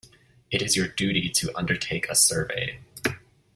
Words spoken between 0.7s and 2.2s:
your duty to undertake a